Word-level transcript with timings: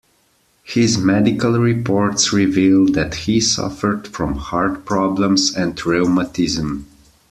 His 0.63 0.97
medical 0.97 1.59
reports 1.59 2.33
reveal 2.33 2.87
that 2.93 3.13
he 3.13 3.39
suffered 3.39 4.07
from 4.07 4.33
heart 4.33 4.83
problems 4.83 5.55
and 5.55 5.79
rheumatism. 5.85 6.87